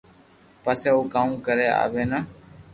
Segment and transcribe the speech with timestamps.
[0.63, 2.19] پسي او ڪاوُ ڪري اوي نہ